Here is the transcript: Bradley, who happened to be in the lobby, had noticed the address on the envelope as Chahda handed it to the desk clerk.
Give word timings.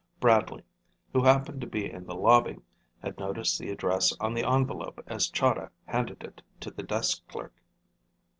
Bradley, 0.19 0.63
who 1.13 1.21
happened 1.21 1.61
to 1.61 1.67
be 1.67 1.87
in 1.91 2.05
the 2.07 2.15
lobby, 2.15 2.57
had 3.03 3.19
noticed 3.19 3.59
the 3.59 3.69
address 3.69 4.11
on 4.13 4.33
the 4.33 4.43
envelope 4.49 5.03
as 5.05 5.29
Chahda 5.29 5.69
handed 5.85 6.23
it 6.23 6.41
to 6.61 6.71
the 6.71 6.81
desk 6.81 7.21
clerk. 7.27 7.53